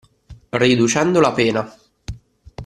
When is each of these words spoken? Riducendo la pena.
Riducendo 0.61 1.19
la 1.21 1.31
pena. 1.31 1.63